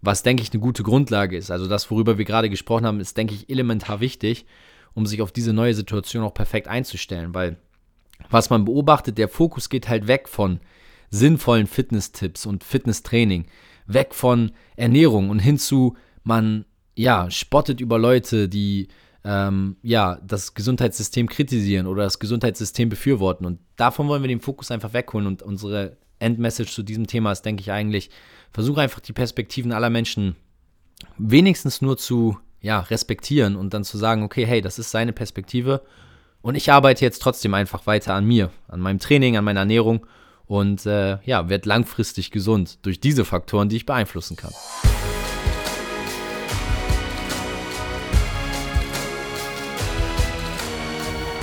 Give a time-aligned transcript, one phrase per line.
[0.00, 1.50] was, denke ich, eine gute Grundlage ist.
[1.50, 4.46] Also das, worüber wir gerade gesprochen haben, ist, denke ich, elementar wichtig,
[4.94, 7.34] um sich auf diese neue Situation auch perfekt einzustellen.
[7.34, 7.56] Weil
[8.30, 10.60] was man beobachtet, der Fokus geht halt weg von
[11.10, 13.46] sinnvollen Fitness-Tipps und Fitnesstraining,
[13.86, 18.88] weg von Ernährung und hin zu, man, ja, spottet über Leute, die
[19.24, 23.46] ähm, ja, das Gesundheitssystem kritisieren oder das Gesundheitssystem befürworten.
[23.46, 25.26] Und davon wollen wir den Fokus einfach wegholen.
[25.26, 28.10] Und unsere Endmessage zu diesem Thema ist, denke ich, eigentlich,
[28.52, 30.36] versuche einfach die Perspektiven aller Menschen
[31.16, 35.82] wenigstens nur zu ja, respektieren und dann zu sagen, okay, hey, das ist seine Perspektive
[36.40, 40.06] und ich arbeite jetzt trotzdem einfach weiter an mir, an meinem Training, an meiner Ernährung
[40.46, 44.52] und äh, ja, werde langfristig gesund durch diese Faktoren, die ich beeinflussen kann.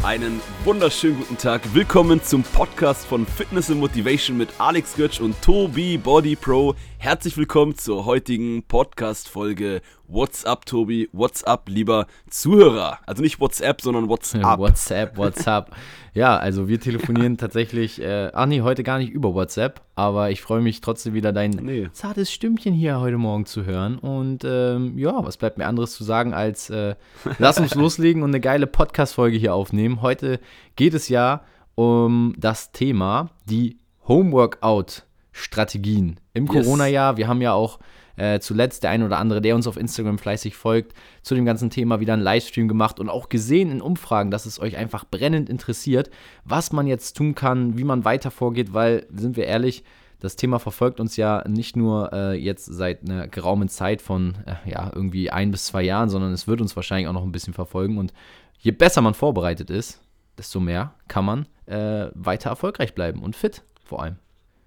[0.05, 1.73] Einen wunderschönen guten Tag.
[1.73, 6.75] Willkommen zum Podcast von Fitness and Motivation mit Alex Götsch und Tobi Body Pro.
[6.99, 9.81] Herzlich willkommen zur heutigen Podcast-Folge.
[10.07, 11.09] What's up, Tobi?
[11.13, 12.99] What's up, lieber Zuhörer?
[13.07, 14.59] Also nicht WhatsApp, sondern WhatsApp.
[14.59, 15.71] WhatsApp, WhatsApp.
[16.13, 20.43] ja, also wir telefonieren tatsächlich, äh, ach nee, heute gar nicht über WhatsApp, aber ich
[20.43, 21.89] freue mich trotzdem wieder dein nee.
[21.91, 23.97] zartes Stimmchen hier heute Morgen zu hören.
[23.97, 26.93] Und ähm, ja, was bleibt mir anderes zu sagen als äh,
[27.39, 30.03] lass uns loslegen und eine geile Podcast-Folge hier aufnehmen.
[30.03, 30.39] Heute
[30.75, 31.41] geht es ja
[31.73, 36.53] um das Thema, die Homeworkout-Strategien im yes.
[36.53, 37.17] Corona-Jahr.
[37.17, 37.79] Wir haben ja auch
[38.17, 41.69] äh, zuletzt der ein oder andere, der uns auf Instagram fleißig folgt, zu dem ganzen
[41.69, 45.49] Thema wieder einen Livestream gemacht und auch gesehen in Umfragen, dass es euch einfach brennend
[45.49, 46.09] interessiert,
[46.43, 49.83] was man jetzt tun kann, wie man weiter vorgeht, weil, sind wir ehrlich,
[50.19, 54.69] das Thema verfolgt uns ja nicht nur äh, jetzt seit einer geraumen Zeit von äh,
[54.69, 57.53] ja, irgendwie ein bis zwei Jahren, sondern es wird uns wahrscheinlich auch noch ein bisschen
[57.53, 57.97] verfolgen.
[57.97, 58.13] Und
[58.59, 60.01] je besser man vorbereitet ist,
[60.37, 64.15] desto mehr kann man äh, weiter erfolgreich bleiben und fit vor allem.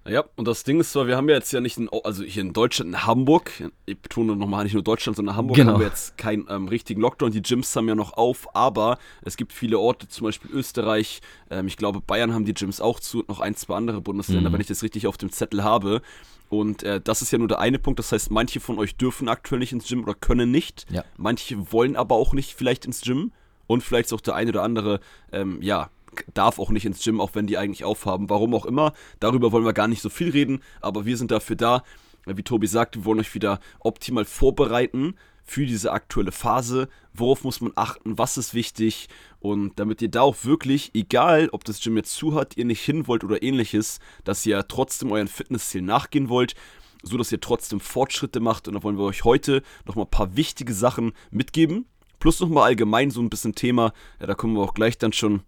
[0.09, 2.41] Ja, und das Ding ist zwar, wir haben ja jetzt ja nicht, in, also hier
[2.41, 3.51] in Deutschland, in Hamburg,
[3.85, 5.73] ich betone nochmal nicht nur Deutschland, sondern Hamburg genau.
[5.73, 7.31] haben wir jetzt keinen ähm, richtigen Lockdown.
[7.31, 11.67] Die Gyms haben ja noch auf, aber es gibt viele Orte, zum Beispiel Österreich, ähm,
[11.67, 14.53] ich glaube Bayern haben die Gyms auch zu, noch ein, zwei andere Bundesländer, mhm.
[14.53, 16.01] wenn ich das richtig auf dem Zettel habe.
[16.49, 17.99] Und äh, das ist ja nur der eine Punkt.
[17.99, 20.87] Das heißt, manche von euch dürfen aktuell nicht ins Gym oder können nicht.
[20.91, 21.03] Ja.
[21.15, 23.31] Manche wollen aber auch nicht vielleicht ins Gym.
[23.67, 24.99] Und vielleicht ist auch der eine oder andere,
[25.31, 25.91] ähm, ja,
[26.33, 28.29] darf auch nicht ins Gym, auch wenn die eigentlich aufhaben.
[28.29, 28.93] Warum auch immer.
[29.19, 30.61] Darüber wollen wir gar nicht so viel reden.
[30.81, 31.83] Aber wir sind dafür da.
[32.25, 36.89] Wie Tobi sagt, wir wollen euch wieder optimal vorbereiten für diese aktuelle Phase.
[37.13, 38.17] Worauf muss man achten?
[38.17, 39.09] Was ist wichtig?
[39.39, 42.81] Und damit ihr da auch wirklich, egal ob das Gym jetzt zu hat, ihr nicht
[42.81, 46.55] hin wollt oder ähnliches, dass ihr trotzdem euren Fitnessziel nachgehen wollt,
[47.01, 48.67] so dass ihr trotzdem Fortschritte macht.
[48.67, 51.85] Und da wollen wir euch heute nochmal ein paar wichtige Sachen mitgeben.
[52.19, 55.41] Plus nochmal allgemein so ein bisschen Thema, ja, da kommen wir auch gleich dann schon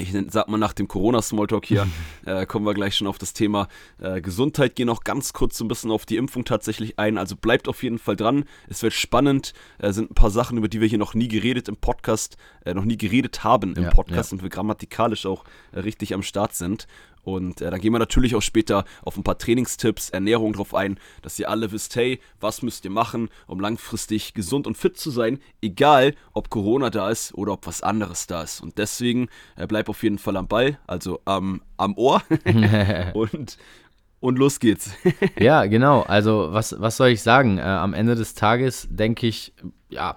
[0.00, 1.86] ich sag mal nach dem Corona-Smalltalk hier,
[2.26, 3.68] äh, kommen wir gleich schon auf das Thema
[3.98, 7.18] äh, Gesundheit, gehen auch ganz kurz so ein bisschen auf die Impfung tatsächlich ein.
[7.18, 8.44] Also bleibt auf jeden Fall dran.
[8.68, 9.52] Es wird spannend.
[9.78, 12.74] Äh, sind ein paar Sachen, über die wir hier noch nie geredet im Podcast, äh,
[12.74, 14.36] noch nie geredet haben im ja, Podcast ja.
[14.36, 16.86] und wir grammatikalisch auch äh, richtig am Start sind.
[17.22, 20.98] Und äh, dann gehen wir natürlich auch später auf ein paar Trainingstipps, Ernährung drauf ein,
[21.22, 25.10] dass ihr alle wisst, hey, was müsst ihr machen, um langfristig gesund und fit zu
[25.10, 28.60] sein, egal ob Corona da ist oder ob was anderes da ist.
[28.60, 32.22] Und deswegen äh, bleib auf jeden Fall am Ball, also ähm, am Ohr
[33.14, 33.58] und,
[34.20, 34.92] und los geht's.
[35.38, 36.02] ja, genau.
[36.02, 37.58] Also was, was soll ich sagen?
[37.58, 39.52] Äh, am Ende des Tages denke ich,
[39.88, 40.16] ja,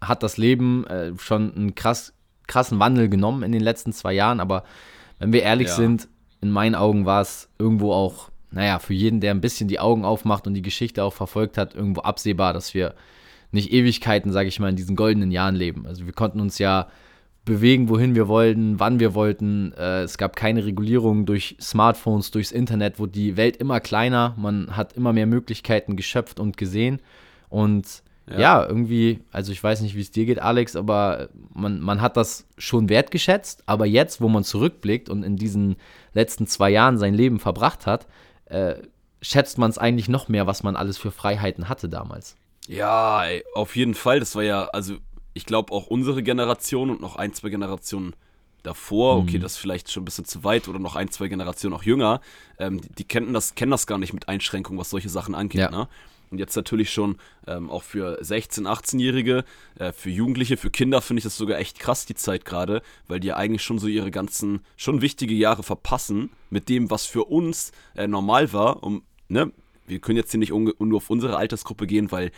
[0.00, 2.14] hat das Leben äh, schon einen krass,
[2.46, 4.64] krassen Wandel genommen in den letzten zwei Jahren, aber
[5.18, 5.74] wenn wir ehrlich ja.
[5.74, 6.08] sind,
[6.40, 10.04] in meinen Augen war es irgendwo auch, naja, für jeden, der ein bisschen die Augen
[10.04, 12.94] aufmacht und die Geschichte auch verfolgt hat, irgendwo absehbar, dass wir
[13.52, 15.86] nicht Ewigkeiten, sage ich mal, in diesen goldenen Jahren leben.
[15.86, 16.88] Also wir konnten uns ja
[17.44, 19.72] bewegen, wohin wir wollten, wann wir wollten.
[19.76, 24.76] Äh, es gab keine Regulierung durch Smartphones, durchs Internet, wo die Welt immer kleiner, man
[24.76, 27.00] hat immer mehr Möglichkeiten geschöpft und gesehen.
[27.48, 28.38] Und ja.
[28.38, 32.16] ja, irgendwie, also ich weiß nicht, wie es dir geht, Alex, aber man, man hat
[32.16, 33.64] das schon wertgeschätzt.
[33.66, 35.76] Aber jetzt, wo man zurückblickt und in diesen
[36.12, 38.06] letzten zwei Jahren sein Leben verbracht hat,
[38.46, 38.74] äh,
[39.22, 42.36] schätzt man es eigentlich noch mehr, was man alles für Freiheiten hatte damals.
[42.66, 44.20] Ja, ey, auf jeden Fall.
[44.20, 44.96] Das war ja, also
[45.34, 48.14] ich glaube auch unsere Generation und noch ein, zwei Generationen
[48.62, 49.42] davor, okay, mhm.
[49.42, 52.20] das ist vielleicht schon ein bisschen zu weit oder noch ein, zwei Generationen auch jünger,
[52.58, 55.60] ähm, die, die kennen das, kennen das gar nicht mit Einschränkungen, was solche Sachen angeht.
[55.60, 55.70] Ja.
[55.70, 55.88] Ne?
[56.30, 57.16] Und jetzt natürlich schon
[57.46, 59.44] ähm, auch für 16-, 18-Jährige,
[59.76, 63.18] äh, für Jugendliche, für Kinder finde ich das sogar echt krass, die Zeit gerade, weil
[63.18, 67.24] die ja eigentlich schon so ihre ganzen, schon wichtige Jahre verpassen mit dem, was für
[67.24, 68.82] uns äh, normal war.
[68.84, 69.50] Um, ne,
[69.86, 72.30] wir können jetzt hier nicht nur auf unsere Altersgruppe gehen, weil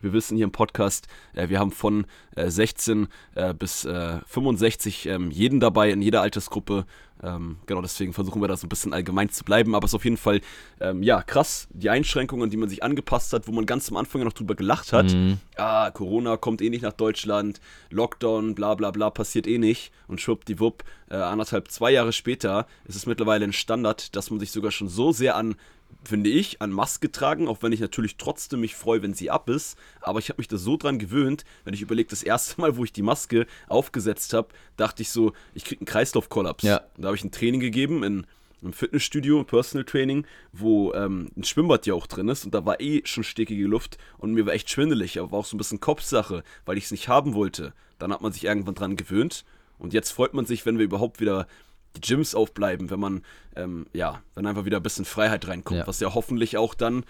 [0.00, 2.06] Wir wissen hier im Podcast, äh, wir haben von
[2.36, 6.86] äh, 16 äh, bis 65 äh, ähm, jeden dabei in jeder Altersgruppe.
[7.22, 9.74] Ähm, genau, deswegen versuchen wir da so ein bisschen allgemein zu bleiben.
[9.74, 10.40] Aber es ist auf jeden Fall,
[10.80, 14.20] ähm, ja, krass, die Einschränkungen, die man sich angepasst hat, wo man ganz am Anfang
[14.20, 15.12] ja noch drüber gelacht hat.
[15.12, 15.38] Mhm.
[15.56, 17.60] Ah, Corona kommt eh nicht nach Deutschland,
[17.90, 19.92] Lockdown, bla bla bla, passiert eh nicht.
[20.08, 24.50] Und schwuppdiwupp, äh, anderthalb, zwei Jahre später ist es mittlerweile ein Standard, dass man sich
[24.50, 25.56] sogar schon so sehr an
[26.04, 29.48] finde ich, an Maske tragen, auch wenn ich natürlich trotzdem mich freue, wenn sie ab
[29.48, 29.78] ist.
[30.00, 32.84] Aber ich habe mich da so dran gewöhnt, wenn ich überlege, das erste Mal, wo
[32.84, 36.64] ich die Maske aufgesetzt habe, dachte ich so, ich kriege einen Kreislaufkollaps.
[36.64, 36.82] Ja.
[36.96, 38.26] Da habe ich ein Training gegeben in
[38.62, 42.66] einem Fitnessstudio, ein Personal Training, wo ähm, ein Schwimmbad ja auch drin ist und da
[42.66, 45.58] war eh schon stickige Luft und mir war echt schwindelig, aber war auch so ein
[45.58, 47.72] bisschen Kopfsache, weil ich es nicht haben wollte.
[47.98, 49.44] Dann hat man sich irgendwann dran gewöhnt
[49.78, 51.46] und jetzt freut man sich, wenn wir überhaupt wieder
[51.96, 53.22] die Gyms aufbleiben, wenn man,
[53.56, 55.86] ähm, ja, wenn einfach wieder ein bisschen Freiheit reinkommt, ja.
[55.86, 57.04] was ja hoffentlich auch dann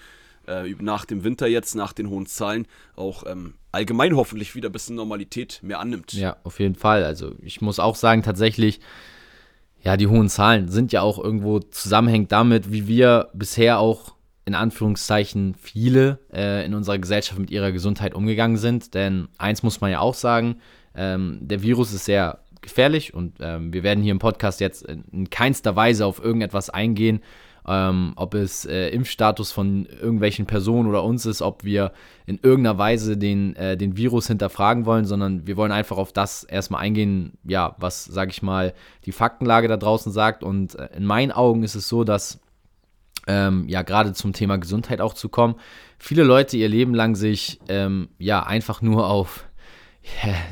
[0.46, 2.66] äh, nach dem Winter jetzt, nach den hohen Zahlen,
[2.96, 6.12] auch ähm, allgemein hoffentlich wieder ein bisschen Normalität mehr annimmt.
[6.12, 7.04] Ja, auf jeden Fall.
[7.04, 8.80] Also ich muss auch sagen, tatsächlich,
[9.82, 14.54] ja, die hohen Zahlen sind ja auch irgendwo zusammenhängend damit, wie wir bisher auch in
[14.54, 18.94] Anführungszeichen viele äh, in unserer Gesellschaft mit ihrer Gesundheit umgegangen sind.
[18.94, 20.56] Denn eins muss man ja auch sagen,
[20.94, 25.30] ähm, der Virus ist sehr gefährlich und ähm, wir werden hier im Podcast jetzt in
[25.30, 27.20] keinster Weise auf irgendetwas eingehen,
[27.66, 31.92] ähm, ob es äh, Impfstatus von irgendwelchen Personen oder uns ist, ob wir
[32.26, 36.44] in irgendeiner Weise den, äh, den Virus hinterfragen wollen, sondern wir wollen einfach auf das
[36.44, 38.74] erstmal eingehen, ja, was, sage ich mal,
[39.04, 40.42] die Faktenlage da draußen sagt.
[40.42, 42.40] Und äh, in meinen Augen ist es so, dass
[43.26, 45.56] ähm, ja gerade zum Thema Gesundheit auch zu kommen,
[45.98, 49.44] viele Leute ihr Leben lang sich ähm, ja einfach nur auf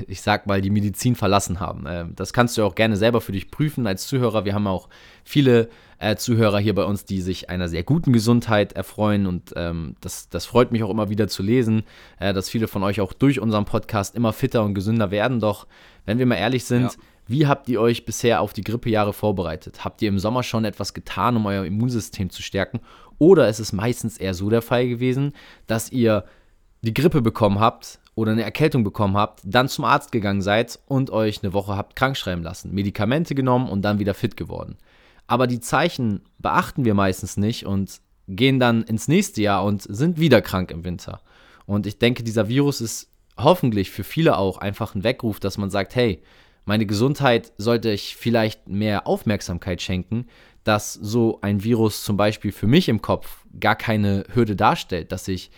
[0.07, 1.85] ich sag mal, die Medizin verlassen haben.
[1.89, 4.45] Ähm, das kannst du auch gerne selber für dich prüfen als Zuhörer.
[4.45, 4.89] Wir haben auch
[5.25, 5.69] viele
[5.99, 10.29] äh, Zuhörer hier bei uns, die sich einer sehr guten Gesundheit erfreuen und ähm, das,
[10.29, 11.83] das freut mich auch immer wieder zu lesen,
[12.21, 15.41] äh, dass viele von euch auch durch unseren Podcast immer fitter und gesünder werden.
[15.41, 15.67] Doch,
[16.05, 16.99] wenn wir mal ehrlich sind, ja.
[17.27, 19.85] wie habt ihr euch bisher auf die Grippejahre vorbereitet?
[19.85, 22.81] Habt ihr im Sommer schon etwas getan, um euer Immunsystem zu stärken?
[23.19, 25.33] Oder ist es meistens eher so der Fall gewesen,
[25.67, 26.25] dass ihr
[26.83, 31.11] die Grippe bekommen habt oder eine Erkältung bekommen habt, dann zum Arzt gegangen seid und
[31.11, 34.77] euch eine Woche habt krankschreiben lassen, Medikamente genommen und dann wieder fit geworden.
[35.29, 40.19] Aber die Zeichen beachten wir meistens nicht und gehen dann ins nächste Jahr und sind
[40.19, 41.21] wieder krank im Winter.
[41.65, 45.71] Und ich denke, dieser Virus ist hoffentlich für viele auch einfach ein Weckruf, dass man
[45.71, 46.21] sagt, hey,
[46.65, 50.27] meine Gesundheit sollte ich vielleicht mehr Aufmerksamkeit schenken,
[50.65, 55.29] dass so ein Virus zum Beispiel für mich im Kopf gar keine Hürde darstellt, dass
[55.29, 55.53] ich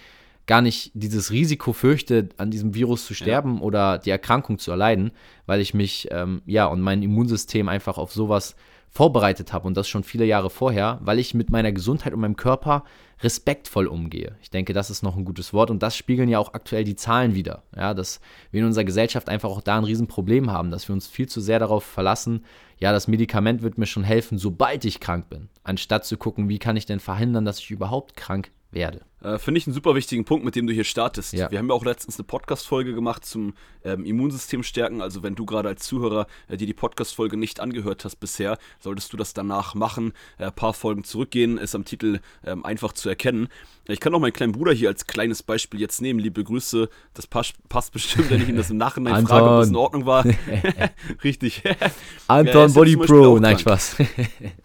[0.50, 3.60] gar nicht dieses Risiko fürchte, an diesem Virus zu sterben ja.
[3.62, 5.12] oder die Erkrankung zu erleiden,
[5.46, 8.56] weil ich mich, ähm, ja, und mein Immunsystem einfach auf sowas
[8.88, 12.34] vorbereitet habe und das schon viele Jahre vorher, weil ich mit meiner Gesundheit und meinem
[12.34, 12.82] Körper
[13.22, 14.34] respektvoll umgehe.
[14.42, 16.96] Ich denke, das ist noch ein gutes Wort und das spiegeln ja auch aktuell die
[16.96, 17.62] Zahlen wieder.
[17.76, 18.20] Ja, dass
[18.50, 21.40] wir in unserer Gesellschaft einfach auch da ein Riesenproblem haben, dass wir uns viel zu
[21.40, 22.44] sehr darauf verlassen,
[22.80, 26.58] ja, das Medikament wird mir schon helfen, sobald ich krank bin, anstatt zu gucken, wie
[26.58, 29.00] kann ich denn verhindern, dass ich überhaupt krank werde.
[29.22, 31.32] Äh, Finde ich einen super wichtigen Punkt, mit dem du hier startest.
[31.34, 31.50] Ja.
[31.50, 35.02] Wir haben ja auch letztens eine Podcast-Folge gemacht zum ähm, Immunsystem stärken.
[35.02, 39.12] Also, wenn du gerade als Zuhörer äh, dir die Podcast-Folge nicht angehört hast bisher, solltest
[39.12, 40.12] du das danach machen.
[40.38, 43.48] Ein äh, paar Folgen zurückgehen, ist am Titel ähm, einfach zu erkennen.
[43.86, 46.20] Ich kann auch meinen kleinen Bruder hier als kleines Beispiel jetzt nehmen.
[46.20, 49.68] Liebe Grüße, das passt, passt bestimmt, wenn ich ihn das im Nachhinein frage, ob das
[49.68, 50.24] in Ordnung war.
[51.24, 51.62] Richtig.
[52.26, 53.96] Anton Body Pro, nein, Spaß.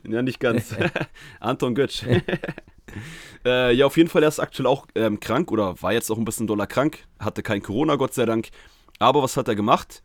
[0.07, 0.75] ja, nicht ganz.
[1.39, 2.03] Anton Götsch.
[3.45, 6.18] Äh, ja, auf jeden Fall, er ist aktuell auch ähm, krank oder war jetzt auch
[6.18, 7.06] ein bisschen doller krank.
[7.19, 8.50] Hatte kein Corona, Gott sei Dank.
[9.00, 10.01] Aber was hat er gemacht?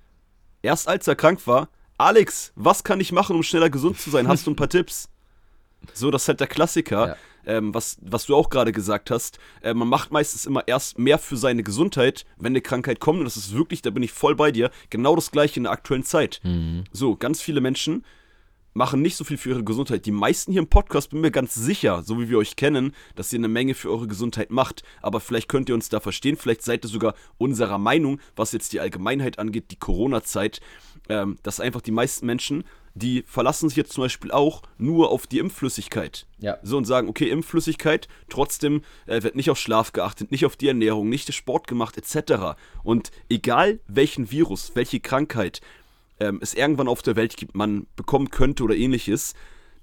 [0.63, 4.29] Erst als er krank war, Alex, was kann ich machen, um schneller gesund zu sein?
[4.29, 5.09] Hast du ein paar Tipps?
[5.95, 7.17] So, das ist halt der Klassiker, ja.
[7.47, 9.39] ähm, was, was du auch gerade gesagt hast.
[9.63, 13.21] Äh, man macht meistens immer erst mehr für seine Gesundheit, wenn eine Krankheit kommt.
[13.21, 15.73] Und das ist wirklich, da bin ich voll bei dir, genau das gleiche in der
[15.73, 16.41] aktuellen Zeit.
[16.43, 16.85] Mhm.
[16.93, 18.05] So, ganz viele Menschen
[18.73, 20.07] machen nicht so viel für ihre Gesundheit.
[20.07, 23.33] Die meisten hier im Podcast bin mir ganz sicher, so wie wir euch kennen, dass
[23.33, 24.83] ihr eine Menge für eure Gesundheit macht.
[25.03, 26.37] Aber vielleicht könnt ihr uns da verstehen.
[26.37, 30.61] Vielleicht seid ihr sogar unserer Meinung, was jetzt die Allgemeinheit angeht, die Corona-Zeit,
[31.09, 35.27] ähm, dass einfach die meisten Menschen, die verlassen sich jetzt zum Beispiel auch nur auf
[35.27, 36.27] die Impfflüssigkeit.
[36.39, 36.59] Ja.
[36.63, 40.69] So und sagen, okay, Impfflüssigkeit, trotzdem äh, wird nicht auf Schlaf geachtet, nicht auf die
[40.69, 42.57] Ernährung, nicht Sport gemacht, etc.
[42.83, 45.61] Und egal welchen Virus, welche Krankheit,
[46.21, 49.35] ähm, es irgendwann auf der Welt gibt, man bekommen könnte oder ähnliches,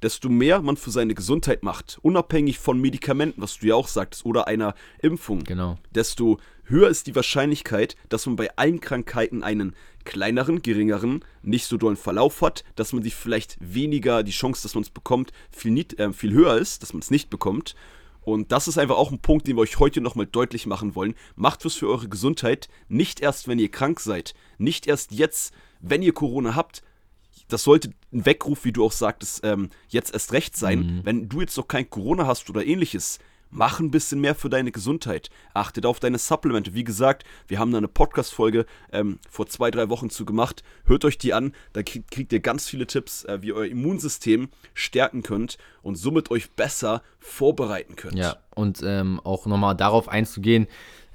[0.01, 4.25] desto mehr man für seine Gesundheit macht, unabhängig von Medikamenten, was du ja auch sagtest,
[4.25, 5.77] oder einer Impfung, genau.
[5.91, 9.75] desto höher ist die Wahrscheinlichkeit, dass man bei allen Krankheiten einen
[10.05, 14.75] kleineren, geringeren, nicht so dollen Verlauf hat, dass man sich vielleicht weniger, die Chance, dass
[14.75, 17.75] man es bekommt, viel, nicht, äh, viel höher ist, dass man es nicht bekommt
[18.27, 21.15] Und das ist einfach auch ein Punkt, den wir euch heute nochmal deutlich machen wollen.
[21.37, 26.01] Macht was für eure Gesundheit, nicht erst, wenn ihr krank seid, nicht erst jetzt, wenn
[26.01, 26.83] ihr Corona habt.
[27.47, 30.79] Das sollte ein Weckruf, wie du auch sagtest, ähm, jetzt erst recht sein.
[30.79, 31.01] Mhm.
[31.05, 33.19] Wenn du jetzt noch kein Corona hast oder ähnliches,
[33.49, 35.29] Mach ein bisschen mehr für deine Gesundheit.
[35.53, 36.73] Achtet auf deine Supplemente.
[36.73, 40.63] Wie gesagt, wir haben da eine Podcast-Folge ähm, vor zwei, drei Wochen zu gemacht.
[40.85, 41.53] Hört euch die an.
[41.73, 45.95] Da kriegt, kriegt ihr ganz viele Tipps, äh, wie ihr euer Immunsystem stärken könnt und
[45.95, 48.17] somit euch besser vorbereiten könnt.
[48.17, 50.67] Ja, und ähm, auch nochmal darauf einzugehen,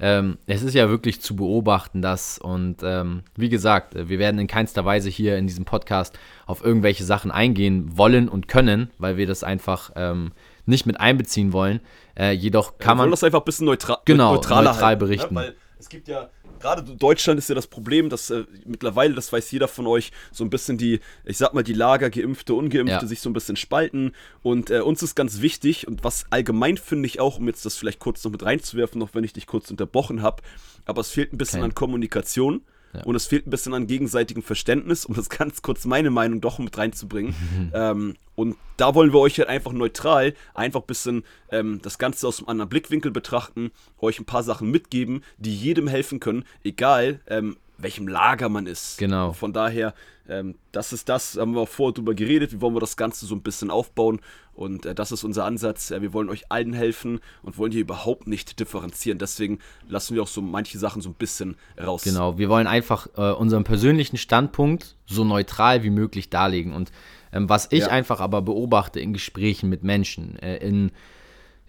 [0.03, 4.49] ähm, es ist ja wirklich zu beobachten, dass, und ähm, wie gesagt, wir werden in
[4.49, 9.29] keinster Weise hier in diesem Podcast auf irgendwelche Sachen eingehen wollen und können, weil wir
[9.29, 10.33] das einfach ähm,
[10.67, 11.81] nicht mit einbeziehen wollen.
[12.17, 13.11] Äh, jedoch kann ja, man.
[13.11, 15.35] das einfach ein bisschen neutral, genau, neutraler neutral halten, berichten.
[15.35, 15.41] Ne?
[15.41, 19.51] Weil es gibt ja, gerade Deutschland ist ja das Problem, dass äh, mittlerweile, das weiß
[19.51, 23.07] jeder von euch, so ein bisschen die, ich sag mal, die Lager, Geimpfte, Ungeimpfte, ja.
[23.07, 24.13] sich so ein bisschen spalten.
[24.43, 27.77] Und äh, uns ist ganz wichtig und was allgemein finde ich auch, um jetzt das
[27.77, 30.43] vielleicht kurz noch mit reinzuwerfen, noch wenn ich dich kurz unterbrochen habe,
[30.85, 31.71] aber es fehlt ein bisschen okay.
[31.71, 32.63] an Kommunikation.
[32.93, 33.03] Ja.
[33.05, 36.59] Und es fehlt ein bisschen an gegenseitigem Verständnis, um das ganz kurz meine Meinung doch
[36.59, 37.35] mit reinzubringen.
[37.75, 42.27] ähm, und da wollen wir euch halt einfach neutral, einfach ein bisschen ähm, das Ganze
[42.27, 47.21] aus einem anderen Blickwinkel betrachten, euch ein paar Sachen mitgeben, die jedem helfen können, egal
[47.27, 48.99] ähm, welchem Lager man ist.
[48.99, 49.33] Genau.
[49.33, 49.95] Von daher,
[50.29, 53.27] ähm, das ist das, haben wir auch vorher drüber geredet, wie wollen wir das Ganze
[53.27, 54.21] so ein bisschen aufbauen
[54.55, 55.91] und äh, das ist unser Ansatz.
[55.91, 59.19] Äh, wir wollen euch allen helfen und wollen hier überhaupt nicht differenzieren.
[59.19, 62.03] Deswegen lassen wir auch so manche Sachen so ein bisschen raus.
[62.05, 66.93] Genau, wir wollen einfach äh, unseren persönlichen Standpunkt so neutral wie möglich darlegen und
[67.33, 67.89] ähm, was ich ja.
[67.89, 70.93] einfach aber beobachte in Gesprächen mit Menschen, äh, in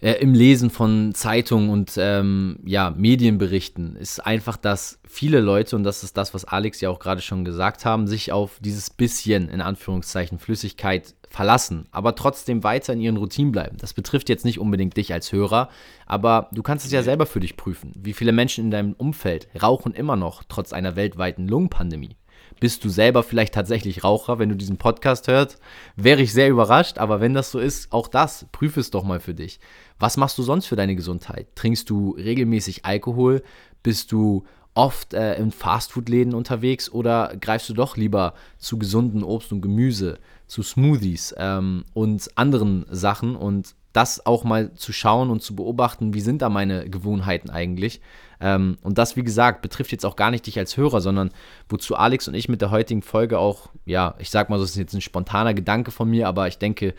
[0.04, 5.82] äh, im Lesen von Zeitungen und ähm, ja, Medienberichten ist einfach, dass viele Leute, und
[5.82, 9.48] das ist das, was Alex ja auch gerade schon gesagt haben, sich auf dieses bisschen,
[9.48, 13.78] in Anführungszeichen, Flüssigkeit verlassen, aber trotzdem weiter in ihren Routinen bleiben.
[13.78, 15.70] Das betrifft jetzt nicht unbedingt dich als Hörer,
[16.04, 17.94] aber du kannst es ja selber für dich prüfen.
[17.96, 22.16] Wie viele Menschen in deinem Umfeld rauchen immer noch, trotz einer weltweiten Lungenpandemie?
[22.60, 25.58] Bist du selber vielleicht tatsächlich Raucher, wenn du diesen Podcast hörst?
[25.96, 29.20] Wäre ich sehr überrascht, aber wenn das so ist, auch das, prüfe es doch mal
[29.20, 29.58] für dich.
[29.98, 31.46] Was machst du sonst für deine Gesundheit?
[31.54, 33.42] Trinkst du regelmäßig Alkohol?
[33.82, 39.52] Bist du oft äh, in Fastfood-Läden unterwegs oder greifst du doch lieber zu gesunden Obst
[39.52, 45.40] und Gemüse, zu Smoothies ähm, und anderen Sachen und das auch mal zu schauen und
[45.40, 48.00] zu beobachten, wie sind da meine Gewohnheiten eigentlich.
[48.40, 51.30] Ähm, und das, wie gesagt, betrifft jetzt auch gar nicht dich als Hörer, sondern
[51.68, 54.76] wozu Alex und ich mit der heutigen Folge auch, ja, ich sag mal, das ist
[54.76, 56.94] jetzt ein spontaner Gedanke von mir, aber ich denke,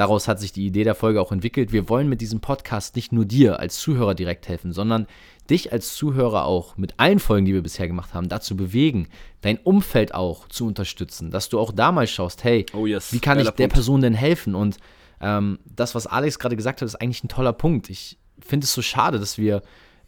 [0.00, 1.72] Daraus hat sich die Idee der Folge auch entwickelt.
[1.72, 5.06] Wir wollen mit diesem Podcast nicht nur dir als Zuhörer direkt helfen, sondern
[5.50, 9.08] dich als Zuhörer auch mit allen Folgen, die wir bisher gemacht haben, dazu bewegen,
[9.42, 13.40] dein Umfeld auch zu unterstützen, dass du auch damals schaust, hey, oh yes, wie kann
[13.40, 13.74] ich der Punkt.
[13.74, 14.54] Person denn helfen?
[14.54, 14.78] Und
[15.20, 17.90] ähm, das, was Alex gerade gesagt hat, ist eigentlich ein toller Punkt.
[17.90, 19.60] Ich finde es so schade, dass wir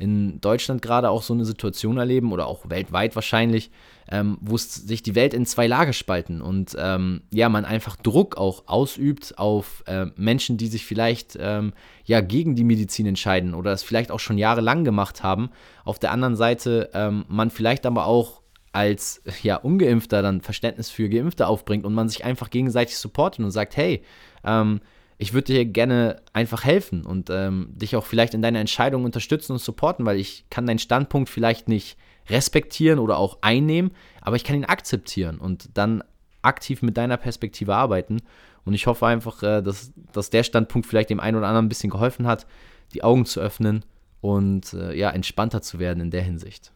[0.02, 3.70] in Deutschland gerade auch so eine Situation erleben oder auch weltweit wahrscheinlich,
[4.10, 8.36] ähm, wo sich die Welt in zwei Lager spalten und ähm, ja, man einfach Druck
[8.36, 11.72] auch ausübt auf äh, Menschen, die sich vielleicht ähm,
[12.04, 15.50] ja gegen die Medizin entscheiden oder es vielleicht auch schon jahrelang gemacht haben.
[15.84, 18.42] Auf der anderen Seite ähm, man vielleicht aber auch
[18.72, 23.52] als ja ungeimpfter dann Verständnis für Geimpfte aufbringt und man sich einfach gegenseitig supportet und
[23.52, 24.02] sagt, hey,
[24.44, 24.80] ähm,
[25.18, 29.52] ich würde dir gerne einfach helfen und ähm, dich auch vielleicht in deiner Entscheidung unterstützen
[29.52, 31.96] und supporten, weil ich kann deinen Standpunkt vielleicht nicht
[32.28, 36.02] respektieren oder auch einnehmen, aber ich kann ihn akzeptieren und dann
[36.42, 38.18] aktiv mit deiner Perspektive arbeiten.
[38.64, 41.68] Und ich hoffe einfach, äh, dass, dass der Standpunkt vielleicht dem einen oder anderen ein
[41.68, 42.46] bisschen geholfen hat,
[42.94, 43.84] die Augen zu öffnen
[44.20, 46.72] und äh, ja, entspannter zu werden in der Hinsicht.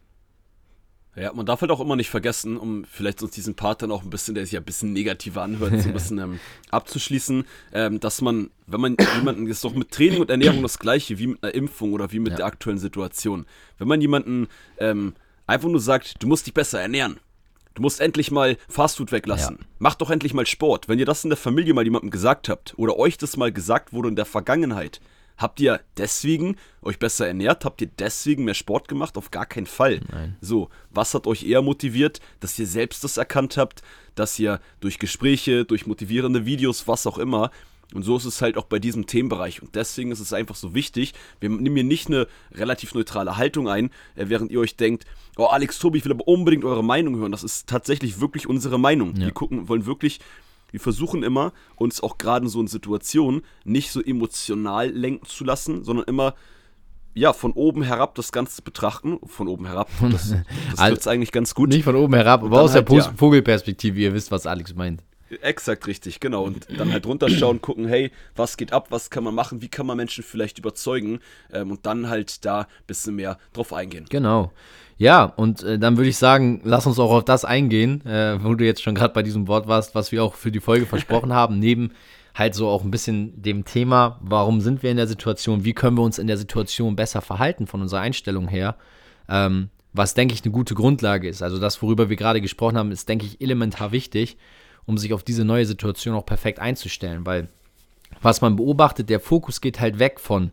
[1.17, 4.03] Ja, man darf halt auch immer nicht vergessen, um vielleicht uns diesen Part dann auch
[4.03, 7.43] ein bisschen, der sich ja ein bisschen negativer anhört, so ein bisschen ähm, abzuschließen,
[7.73, 11.17] ähm, dass man, wenn man jemanden, das ist doch mit Training und Ernährung das gleiche
[11.17, 12.37] wie mit einer Impfung oder wie mit ja.
[12.37, 13.47] der aktuellen Situation.
[13.79, 14.47] Wenn man jemanden
[14.77, 15.15] ähm,
[15.47, 17.19] einfach nur sagt, du musst dich besser ernähren,
[17.73, 19.65] du musst endlich mal Fastfood weglassen, ja.
[19.79, 20.87] mach doch endlich mal Sport.
[20.87, 23.91] Wenn ihr das in der Familie mal jemandem gesagt habt oder euch das mal gesagt
[23.91, 25.01] wurde in der Vergangenheit,
[25.37, 27.63] Habt ihr deswegen euch besser ernährt?
[27.65, 29.17] Habt ihr deswegen mehr Sport gemacht?
[29.17, 30.01] Auf gar keinen Fall.
[30.11, 30.35] Nein.
[30.41, 33.81] So, was hat euch eher motiviert, dass ihr selbst das erkannt habt,
[34.15, 37.51] dass ihr durch Gespräche, durch motivierende Videos, was auch immer,
[37.93, 39.61] und so ist es halt auch bei diesem Themenbereich.
[39.61, 41.13] Und deswegen ist es einfach so wichtig.
[41.39, 45.05] Wir nehmen hier nicht eine relativ neutrale Haltung ein, äh, während ihr euch denkt,
[45.37, 47.31] oh Alex Tobi, ich will aber unbedingt eure Meinung hören.
[47.31, 49.15] Das ist tatsächlich wirklich unsere Meinung.
[49.15, 49.27] Ja.
[49.27, 50.19] Wir gucken, wollen wirklich
[50.71, 55.43] wir versuchen immer, uns auch gerade in so in Situationen nicht so emotional lenken zu
[55.43, 56.33] lassen, sondern immer
[57.13, 59.17] ja, von oben herab das Ganze betrachten.
[59.25, 60.29] Von oben herab, das,
[60.71, 61.69] das also, eigentlich ganz gut.
[61.69, 63.13] Nicht von oben herab, aber aus halt, der ja.
[63.15, 65.03] Vogelperspektive, ihr wisst, was Alex meint.
[65.41, 66.43] Exakt richtig, genau.
[66.43, 69.85] Und dann halt runterschauen, gucken, hey, was geht ab, was kann man machen, wie kann
[69.85, 71.19] man Menschen vielleicht überzeugen
[71.51, 74.05] ähm, und dann halt da ein bisschen mehr drauf eingehen.
[74.09, 74.51] Genau.
[74.97, 78.55] Ja, und äh, dann würde ich sagen, lass uns auch auf das eingehen, äh, wo
[78.55, 81.33] du jetzt schon gerade bei diesem Wort warst, was wir auch für die Folge versprochen
[81.33, 81.91] haben, neben
[82.33, 85.97] halt so auch ein bisschen dem Thema, warum sind wir in der Situation, wie können
[85.97, 88.75] wir uns in der Situation besser verhalten von unserer Einstellung her,
[89.29, 91.41] ähm, was denke ich eine gute Grundlage ist.
[91.41, 94.37] Also das, worüber wir gerade gesprochen haben, ist, denke ich, elementar wichtig,
[94.87, 97.49] um sich auf diese neue Situation auch perfekt einzustellen, weil
[98.21, 100.51] was man beobachtet, der Fokus geht halt weg von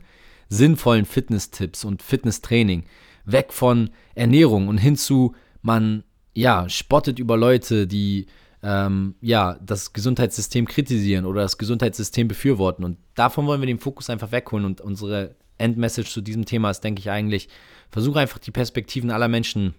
[0.48, 2.84] sinnvollen Fitness-Tipps und Fitnesstraining,
[3.24, 8.26] weg von Ernährung und hin zu, man ja, spottet über Leute, die
[8.62, 12.84] ähm, ja, das Gesundheitssystem kritisieren oder das Gesundheitssystem befürworten.
[12.84, 14.64] Und davon wollen wir den Fokus einfach wegholen.
[14.64, 17.48] Und unsere Endmessage zu diesem Thema ist, denke ich, eigentlich,
[17.90, 19.74] versuche einfach die Perspektiven aller Menschen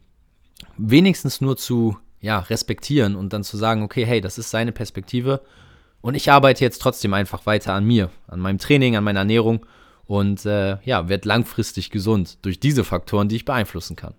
[0.77, 5.41] wenigstens nur zu ja, respektieren und dann zu sagen, okay, hey, das ist seine Perspektive
[6.01, 9.65] und ich arbeite jetzt trotzdem einfach weiter an mir, an meinem Training, an meiner Ernährung
[10.05, 14.13] und äh, ja, werde langfristig gesund durch diese Faktoren, die ich beeinflussen kann.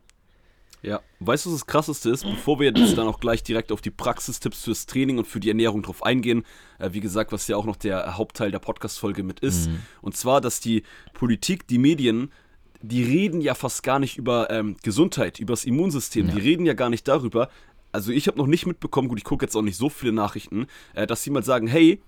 [0.82, 2.24] Ja, weißt du, was das Krasseste ist?
[2.24, 5.48] Bevor wir jetzt dann auch gleich direkt auf die Praxistipps fürs Training und für die
[5.48, 6.44] Ernährung drauf eingehen,
[6.78, 9.80] äh, wie gesagt, was ja auch noch der Hauptteil der Podcast-Folge mit ist, mhm.
[10.02, 10.82] und zwar, dass die
[11.14, 12.30] Politik, die Medien,
[12.82, 16.34] die reden ja fast gar nicht über ähm, Gesundheit, über das Immunsystem, ja.
[16.34, 17.48] die reden ja gar nicht darüber.
[17.96, 20.66] Also ich habe noch nicht mitbekommen, gut, ich gucke jetzt auch nicht so viele Nachrichten,
[20.92, 22.02] äh, dass sie mal sagen, hey,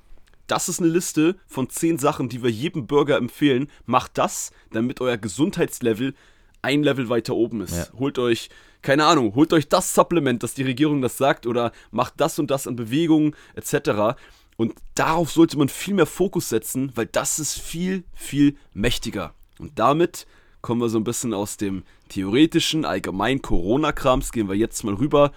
[0.47, 3.69] das ist eine Liste von zehn Sachen, die wir jedem Bürger empfehlen.
[3.87, 6.15] Macht das, damit euer Gesundheitslevel
[6.61, 7.75] ein Level weiter oben ist.
[7.75, 7.87] Ja.
[7.99, 8.51] Holt euch
[8.83, 12.51] keine Ahnung, holt euch das Supplement, dass die Regierung das sagt oder macht das und
[12.51, 14.19] das an Bewegungen etc.
[14.59, 19.33] Und darauf sollte man viel mehr Fokus setzen, weil das ist viel, viel mächtiger.
[19.59, 20.27] Und damit
[20.61, 25.33] kommen wir so ein bisschen aus dem theoretischen, allgemeinen Corona-Krams, gehen wir jetzt mal rüber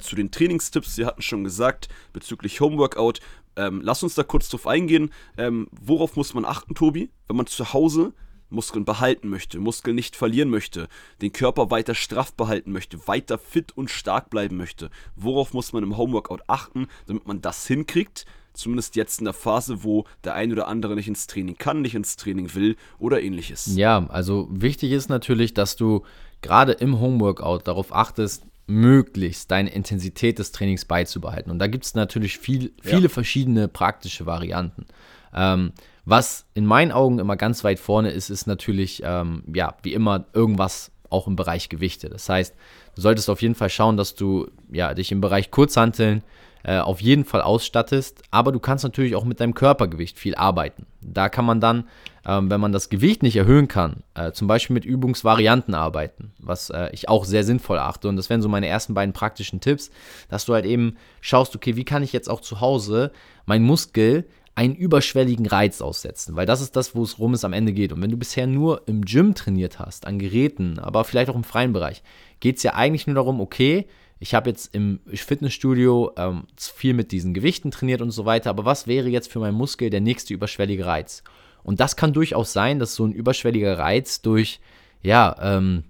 [0.00, 0.94] zu den Trainingstipps.
[0.94, 3.20] Sie hatten schon gesagt, bezüglich Homeworkout.
[3.56, 5.10] Ähm, lass uns da kurz drauf eingehen.
[5.36, 8.14] Ähm, worauf muss man achten, Tobi, wenn man zu Hause
[8.52, 10.88] Muskeln behalten möchte, Muskeln nicht verlieren möchte,
[11.20, 14.90] den Körper weiter straff behalten möchte, weiter fit und stark bleiben möchte.
[15.16, 18.26] Worauf muss man im Homeworkout achten, damit man das hinkriegt?
[18.52, 21.94] Zumindest jetzt in der Phase, wo der ein oder andere nicht ins Training kann, nicht
[21.94, 23.74] ins Training will oder ähnliches.
[23.76, 26.02] Ja, also wichtig ist natürlich, dass du
[26.42, 31.50] gerade im Homeworkout darauf achtest, möglichst deine Intensität des Trainings beizubehalten.
[31.50, 33.08] Und da gibt es natürlich viel, viele ja.
[33.08, 34.86] verschiedene praktische Varianten.
[35.34, 35.72] Ähm,
[36.04, 40.26] was in meinen Augen immer ganz weit vorne ist, ist natürlich, ähm, ja, wie immer,
[40.32, 42.08] irgendwas auch im Bereich Gewichte.
[42.08, 42.54] Das heißt,
[42.94, 46.22] du solltest auf jeden Fall schauen, dass du ja, dich im Bereich Kurzhanteln
[46.64, 50.86] äh, auf jeden Fall ausstattest, aber du kannst natürlich auch mit deinem Körpergewicht viel arbeiten.
[51.00, 51.88] Da kann man dann,
[52.26, 56.70] ähm, wenn man das Gewicht nicht erhöhen kann, äh, zum Beispiel mit Übungsvarianten arbeiten, was
[56.70, 58.08] äh, ich auch sehr sinnvoll achte.
[58.08, 59.90] Und das wären so meine ersten beiden praktischen Tipps,
[60.28, 63.12] dass du halt eben schaust, okay, wie kann ich jetzt auch zu Hause
[63.46, 67.92] meinen Muskel einen überschwelligen Reiz aussetzen, weil das ist das, worum es am Ende geht.
[67.92, 71.44] Und wenn du bisher nur im Gym trainiert hast, an Geräten, aber vielleicht auch im
[71.44, 72.02] freien Bereich,
[72.40, 73.86] geht es ja eigentlich nur darum, okay,
[74.22, 78.64] ich habe jetzt im Fitnessstudio ähm, viel mit diesen Gewichten trainiert und so weiter, aber
[78.64, 81.24] was wäre jetzt für meinen Muskel der nächste überschwellige Reiz?
[81.64, 84.60] Und das kann durchaus sein, dass so ein überschwelliger Reiz durch,
[85.02, 85.82] ja, ähm,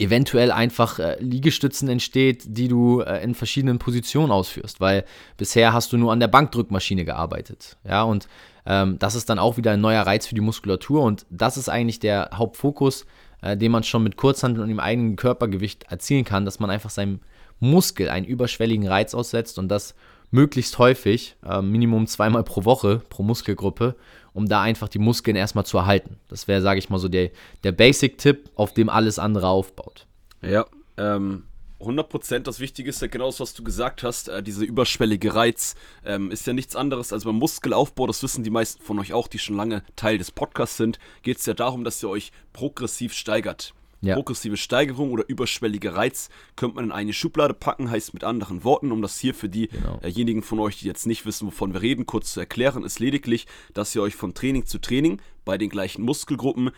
[0.00, 5.04] eventuell einfach äh, Liegestützen entsteht, die du äh, in verschiedenen Positionen ausführst, weil
[5.36, 7.76] bisher hast du nur an der Bankdrückmaschine gearbeitet.
[7.84, 8.26] Ja, und
[8.66, 11.68] ähm, das ist dann auch wieder ein neuer Reiz für die Muskulatur und das ist
[11.68, 13.06] eigentlich der Hauptfokus,
[13.42, 16.90] äh, den man schon mit Kurzhandeln und dem eigenen Körpergewicht erzielen kann, dass man einfach
[16.90, 17.20] seinem
[17.60, 19.94] Muskel einen überschwelligen Reiz aussetzt und das
[20.30, 23.96] möglichst häufig, äh, Minimum zweimal pro Woche pro Muskelgruppe
[24.38, 26.16] um da einfach die Muskeln erstmal zu erhalten.
[26.28, 27.30] Das wäre, sage ich mal, so der,
[27.64, 30.06] der Basic-Tipp, auf dem alles andere aufbaut.
[30.42, 30.64] Ja,
[30.96, 31.42] ähm,
[31.80, 34.28] 100% das Wichtige ist ja genau das, was du gesagt hast.
[34.28, 38.06] Äh, dieser überschwellige Reiz ähm, ist ja nichts anderes als beim Muskelaufbau.
[38.06, 40.98] Das wissen die meisten von euch auch, die schon lange Teil des Podcasts sind.
[41.22, 43.74] Geht es ja darum, dass ihr euch progressiv steigert.
[44.00, 44.14] Ja.
[44.14, 48.92] Progressive Steigerung oder überschwellige Reiz könnte man in eine Schublade packen, heißt mit anderen Worten,
[48.92, 50.46] um das hier für diejenigen genau.
[50.46, 53.94] von euch, die jetzt nicht wissen, wovon wir reden, kurz zu erklären, ist lediglich, dass
[53.96, 56.70] ihr euch von Training zu Training bei den gleichen Muskelgruppen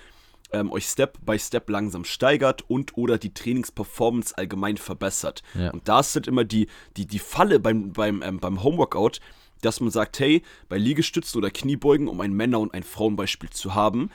[0.52, 5.42] ähm, euch Step by Step langsam steigert und oder die Trainingsperformance allgemein verbessert.
[5.54, 5.70] Ja.
[5.70, 9.20] Und da ist halt immer die, die, die Falle beim, beim, ähm, beim Homeworkout,
[9.62, 13.74] dass man sagt, hey, bei Liegestützen oder Kniebeugen, um ein Männer- und ein Frauenbeispiel zu
[13.74, 14.10] haben,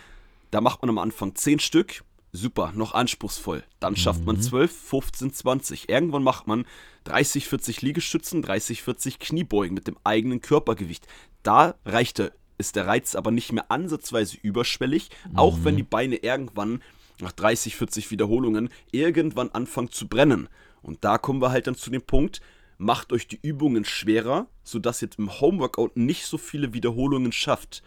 [0.51, 2.03] da macht man am Anfang 10 Stück
[2.35, 3.63] super, noch anspruchsvoll.
[3.79, 4.25] Dann schafft mhm.
[4.25, 5.89] man 12, 15, 20.
[5.89, 6.65] Irgendwann macht man
[7.05, 11.07] 30, 40 Liegestützen, 30, 40 Kniebeugen mit dem eigenen Körpergewicht.
[11.43, 15.37] Da reicht der, ist der Reiz aber nicht mehr ansatzweise überschwellig, mhm.
[15.37, 16.81] auch wenn die Beine irgendwann
[17.19, 20.49] nach 30, 40 Wiederholungen irgendwann anfangen zu brennen.
[20.81, 22.41] Und da kommen wir halt dann zu dem Punkt,
[22.77, 27.83] macht euch die Übungen schwerer, sodass ihr im Homeworkout nicht so viele Wiederholungen schafft.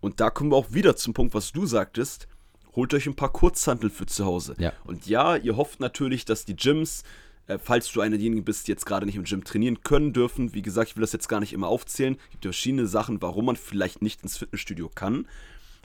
[0.00, 2.28] Und da kommen wir auch wieder zum Punkt, was du sagtest.
[2.74, 4.54] Holt euch ein paar Kurzhantel für zu Hause.
[4.58, 4.72] Ja.
[4.84, 7.02] Und ja, ihr hofft natürlich, dass die Gyms,
[7.48, 10.54] äh, falls du einer derjenigen bist, die jetzt gerade nicht im Gym trainieren können dürfen,
[10.54, 12.16] wie gesagt, ich will das jetzt gar nicht immer aufzählen.
[12.26, 15.26] Es gibt verschiedene Sachen, warum man vielleicht nicht ins Fitnessstudio kann.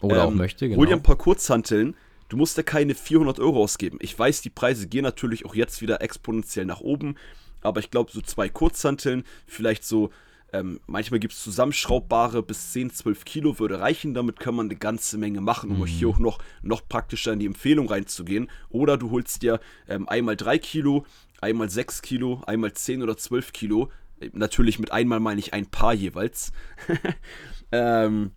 [0.02, 0.80] Oder ähm, auch möchte, genau.
[0.80, 1.96] Hol dir ein paar Kurzhanteln.
[2.30, 3.98] Du musst ja keine 400 Euro ausgeben.
[4.02, 7.16] Ich weiß, die Preise gehen natürlich auch jetzt wieder exponentiell nach oben.
[7.62, 10.12] Aber ich glaube, so zwei Kurzhanteln, vielleicht so
[10.54, 14.14] ähm, manchmal gibt es zusammenschraubbare bis 10, 12 Kilo würde reichen.
[14.14, 15.84] Damit kann man eine ganze Menge machen, um mhm.
[15.84, 18.50] euch hier auch noch, noch praktischer in die Empfehlung reinzugehen.
[18.70, 21.06] Oder du holst dir ähm, einmal 3 Kilo,
[21.44, 23.92] einmal 6 Kilo, einmal 10 oder 12 Kilo.
[24.20, 26.52] Äh, natürlich mit einmal meine ich ein paar jeweils.
[27.72, 28.32] ähm,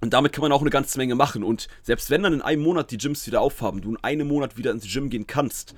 [0.00, 1.42] und damit kann man auch eine ganze Menge machen.
[1.42, 4.56] Und selbst wenn dann in einem Monat die Gyms wieder aufhaben, du in einem Monat
[4.56, 5.74] wieder ins Gym gehen kannst,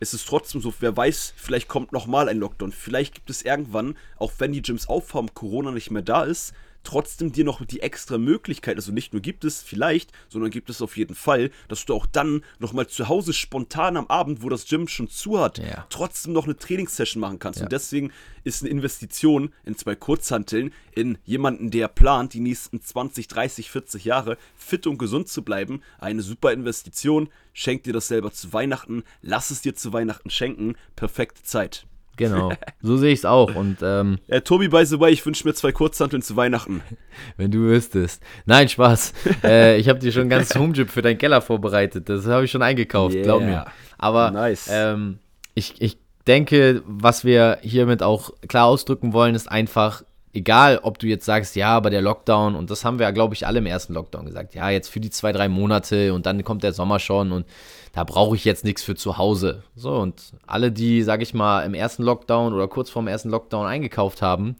[0.00, 2.72] es ist trotzdem so, wer weiß, vielleicht kommt nochmal ein Lockdown.
[2.72, 7.32] Vielleicht gibt es irgendwann, auch wenn die Gyms aufhaben, Corona nicht mehr da ist, trotzdem
[7.32, 10.96] dir noch die extra Möglichkeit, also nicht nur gibt es vielleicht, sondern gibt es auf
[10.96, 14.88] jeden Fall, dass du auch dann nochmal zu Hause spontan am Abend, wo das Gym
[14.88, 15.86] schon zu hat, ja.
[15.90, 17.60] trotzdem noch eine Trainingssession machen kannst.
[17.60, 17.66] Ja.
[17.66, 18.12] Und deswegen
[18.44, 24.04] ist eine Investition in zwei Kurzhanteln, in jemanden, der plant, die nächsten 20, 30, 40
[24.04, 27.28] Jahre fit und gesund zu bleiben, eine super Investition.
[27.52, 30.76] Schenk dir das selber zu Weihnachten, lass es dir zu Weihnachten schenken.
[30.96, 31.86] Perfekte Zeit.
[32.16, 33.54] Genau, so sehe ich es auch.
[33.54, 36.82] Und, ähm, ja, Tobi, by the way, ich wünsche mir zwei Kurzhanteln zu Weihnachten.
[37.36, 38.22] Wenn du wüsstest.
[38.44, 39.12] Nein, Spaß.
[39.44, 42.08] äh, ich habe dir schon ein ganzes Homegym für deinen Keller vorbereitet.
[42.08, 43.24] Das habe ich schon eingekauft, yeah.
[43.24, 43.64] glaub mir.
[43.98, 44.68] Aber nice.
[44.70, 45.18] ähm,
[45.54, 51.06] ich, ich denke, was wir hiermit auch klar ausdrücken wollen, ist einfach, egal ob du
[51.06, 53.66] jetzt sagst, ja, aber der Lockdown, und das haben wir ja, glaube ich, alle im
[53.66, 56.98] ersten Lockdown gesagt, ja, jetzt für die zwei, drei Monate und dann kommt der Sommer
[56.98, 57.46] schon und
[57.92, 59.62] da brauche ich jetzt nichts für zu Hause.
[59.76, 63.66] So, und alle, die, sag ich mal, im ersten Lockdown oder kurz vorm ersten Lockdown
[63.66, 64.56] eingekauft haben,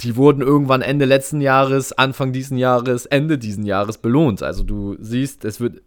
[0.00, 4.42] die wurden irgendwann Ende letzten Jahres, Anfang diesen Jahres, Ende diesen Jahres belohnt.
[4.42, 5.82] Also du siehst, es wird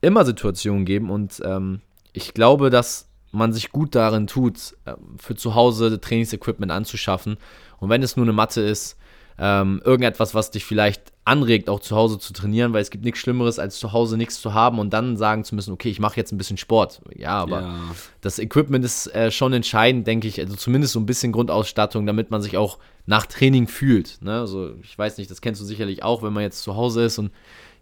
[0.00, 1.80] immer Situationen geben und ähm,
[2.12, 7.36] ich glaube, dass man sich gut darin tut, ähm, für zu Hause Trainingsequipment anzuschaffen.
[7.78, 8.96] Und wenn es nur eine Matte ist,
[9.38, 13.20] ähm, irgendetwas, was dich vielleicht anregt, auch zu Hause zu trainieren, weil es gibt nichts
[13.20, 16.16] Schlimmeres, als zu Hause nichts zu haben und dann sagen zu müssen, okay, ich mache
[16.16, 17.02] jetzt ein bisschen Sport.
[17.14, 17.80] Ja, aber ja.
[18.22, 22.30] das Equipment ist äh, schon entscheidend, denke ich, also zumindest so ein bisschen Grundausstattung, damit
[22.30, 24.18] man sich auch nach Training fühlt.
[24.22, 24.40] Ne?
[24.40, 27.18] Also ich weiß nicht, das kennst du sicherlich auch, wenn man jetzt zu Hause ist
[27.18, 27.30] und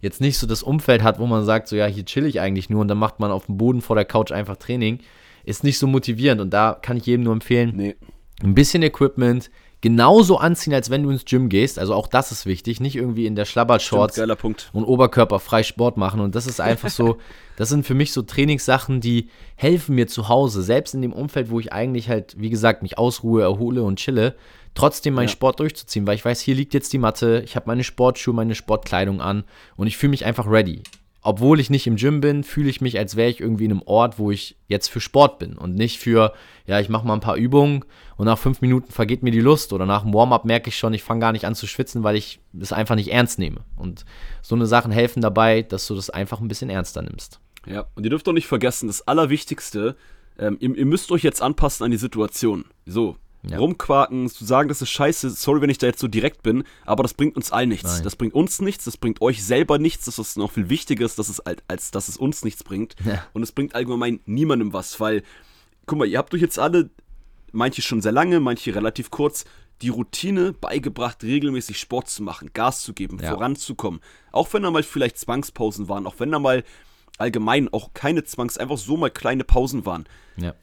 [0.01, 2.69] jetzt nicht so das Umfeld hat, wo man sagt, so ja, hier chill ich eigentlich
[2.69, 5.01] nur und dann macht man auf dem Boden vor der Couch einfach Training,
[5.45, 7.97] ist nicht so motivierend und da kann ich jedem nur empfehlen, nee.
[8.43, 9.51] ein bisschen Equipment,
[9.85, 11.79] genauso anziehen, als wenn du ins Gym gehst.
[11.79, 12.81] Also auch das ist wichtig.
[12.81, 14.19] Nicht irgendwie in der Schlabbershorts
[14.73, 16.21] und Oberkörper frei Sport machen.
[16.21, 17.19] Und das ist einfach so,
[17.57, 21.51] das sind für mich so Trainingssachen, die helfen mir zu Hause, selbst in dem Umfeld,
[21.51, 24.37] wo ich eigentlich halt, wie gesagt, mich ausruhe, erhole und chille,
[24.75, 25.33] trotzdem meinen ja.
[25.33, 28.55] Sport durchzuziehen, weil ich weiß, hier liegt jetzt die Matte, ich habe meine Sportschuhe, meine
[28.55, 29.45] Sportkleidung an
[29.77, 30.83] und ich fühle mich einfach ready
[31.25, 33.83] obwohl ich nicht im Gym bin, fühle ich mich, als wäre ich irgendwie in einem
[33.87, 36.35] Ort, wo ich jetzt für Sport bin und nicht für,
[36.67, 39.73] ja, ich mache mal ein paar Übungen und nach fünf Minuten vergeht mir die Lust
[39.73, 42.17] oder nach dem Warm-up merke ich schon, ich fange gar nicht an zu schwitzen, weil
[42.17, 43.63] ich das einfach nicht ernst nehme.
[43.77, 44.05] Und
[44.43, 47.41] so eine Sachen helfen dabei, dass du das einfach ein bisschen ernster nimmst.
[47.67, 49.97] Ja, und ihr dürft doch nicht vergessen, das Allerwichtigste,
[50.39, 52.67] ähm, ihr, ihr müsst euch jetzt anpassen an die Situation.
[52.85, 53.17] So,
[53.49, 53.59] ja.
[53.59, 57.03] rumquaken, zu sagen, das ist scheiße, sorry, wenn ich da jetzt so direkt bin, aber
[57.03, 57.95] das bringt uns allen nichts.
[57.95, 58.05] Nein.
[58.05, 61.29] Das bringt uns nichts, das bringt euch selber nichts, das ist noch viel wichtiger, dass
[61.29, 62.97] es, als dass es uns nichts bringt.
[63.05, 63.27] Ja.
[63.33, 65.23] Und es bringt allgemein niemandem was, weil,
[65.87, 66.91] guck mal, ihr habt euch jetzt alle,
[67.53, 69.45] manche schon sehr lange, manche relativ kurz,
[69.83, 73.31] die Routine beigebracht, regelmäßig Sport zu machen, Gas zu geben, ja.
[73.31, 74.01] voranzukommen.
[74.33, 76.65] Auch wenn da mal vielleicht Zwangspausen waren, auch wenn da mal
[77.19, 80.05] allgemein auch keine Zwangs, einfach so mal kleine Pausen waren.
[80.37, 80.55] Ja.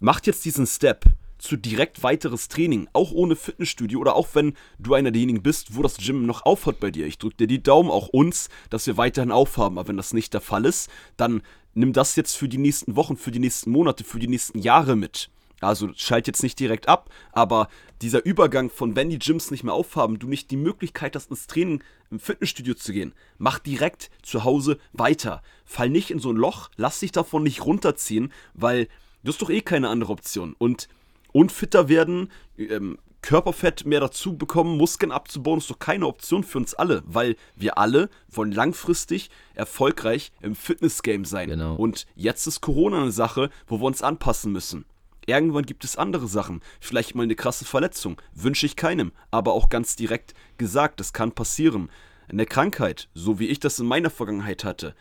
[0.00, 1.04] Macht jetzt diesen Step
[1.38, 5.82] zu direkt weiteres Training, auch ohne Fitnessstudio oder auch wenn du einer derjenigen bist, wo
[5.82, 7.06] das Gym noch aufhat bei dir.
[7.06, 9.78] Ich drücke dir die Daumen, auch uns, dass wir weiterhin aufhaben.
[9.78, 11.42] Aber wenn das nicht der Fall ist, dann
[11.74, 14.96] nimm das jetzt für die nächsten Wochen, für die nächsten Monate, für die nächsten Jahre
[14.96, 15.30] mit.
[15.60, 17.68] Also schalt jetzt nicht direkt ab, aber
[18.02, 21.46] dieser Übergang von wenn die Gyms nicht mehr aufhaben, du nicht die Möglichkeit hast, ins
[21.46, 25.42] Training im Fitnessstudio zu gehen, mach direkt zu Hause weiter.
[25.64, 28.88] Fall nicht in so ein Loch, lass dich davon nicht runterziehen, weil
[29.22, 30.54] du hast doch eh keine andere Option.
[30.58, 30.88] Und
[31.34, 36.74] unfitter werden, ähm, Körperfett mehr dazu bekommen, Muskeln abzubauen, ist doch keine Option für uns
[36.74, 41.48] alle, weil wir alle wollen langfristig erfolgreich im Fitnessgame sein.
[41.48, 41.74] Genau.
[41.74, 44.84] Und jetzt ist Corona eine Sache, wo wir uns anpassen müssen.
[45.26, 46.60] Irgendwann gibt es andere Sachen.
[46.80, 48.20] Vielleicht mal eine krasse Verletzung.
[48.34, 49.12] Wünsche ich keinem.
[49.30, 51.88] Aber auch ganz direkt gesagt, das kann passieren.
[52.28, 54.94] Eine Krankheit, so wie ich das in meiner Vergangenheit hatte.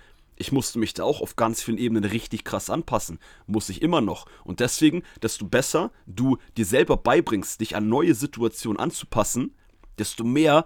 [0.43, 3.17] Ich musste mich da auch auf ganz vielen Ebenen richtig krass anpassen.
[3.47, 4.25] Muss ich immer noch.
[4.43, 9.55] Und deswegen, desto besser du dir selber beibringst, dich an neue Situationen anzupassen,
[9.97, 10.65] desto mehr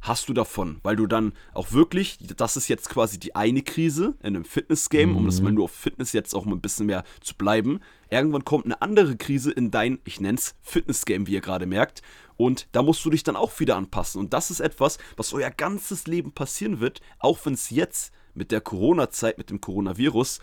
[0.00, 4.14] hast du davon, weil du dann auch wirklich, das ist jetzt quasi die eine Krise
[4.20, 5.16] in einem Fitness-Game, mhm.
[5.16, 5.56] um das mal mhm.
[5.56, 7.80] nur auf Fitness jetzt auch mal ein bisschen mehr zu bleiben.
[8.08, 12.02] Irgendwann kommt eine andere Krise in dein, ich nenne es Fitness-Game, wie ihr gerade merkt.
[12.36, 14.20] Und da musst du dich dann auch wieder anpassen.
[14.20, 18.52] Und das ist etwas, was euer ganzes Leben passieren wird, auch wenn es jetzt mit
[18.52, 20.40] der Corona-Zeit, mit dem Coronavirus,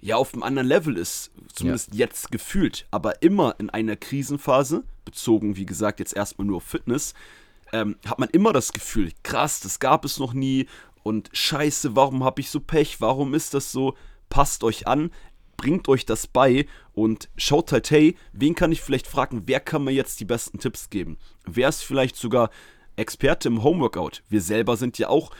[0.00, 2.00] ja auf einem anderen Level ist, zumindest ja.
[2.00, 7.14] jetzt gefühlt, aber immer in einer Krisenphase, bezogen wie gesagt jetzt erstmal nur auf Fitness,
[7.72, 10.66] ähm, hat man immer das Gefühl, krass, das gab es noch nie
[11.02, 13.94] und scheiße, warum habe ich so Pech, warum ist das so?
[14.28, 15.10] Passt euch an,
[15.56, 19.84] bringt euch das bei und schaut halt, hey, wen kann ich vielleicht fragen, wer kann
[19.84, 21.16] mir jetzt die besten Tipps geben?
[21.46, 22.50] Wer ist vielleicht sogar
[22.96, 24.22] Experte im Homeworkout?
[24.28, 25.30] Wir selber sind ja auch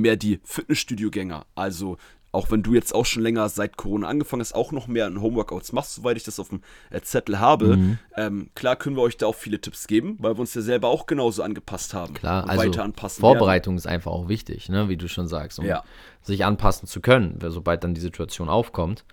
[0.00, 1.46] mehr die Fitnessstudio-Gänger.
[1.54, 1.96] Also
[2.30, 5.20] auch wenn du jetzt auch schon länger seit Corona angefangen hast, auch noch mehr in
[5.20, 7.76] Homeworkouts machst, soweit ich das auf dem äh, Zettel habe.
[7.76, 7.98] Mhm.
[8.16, 10.88] Ähm, klar können wir euch da auch viele Tipps geben, weil wir uns ja selber
[10.88, 12.14] auch genauso angepasst haben.
[12.14, 13.78] Klar, also weiter anpassen Vorbereitung werden.
[13.78, 14.88] ist einfach auch wichtig, ne?
[14.88, 15.82] wie du schon sagst, um ja.
[16.22, 19.04] sich anpassen zu können, sobald dann die Situation aufkommt.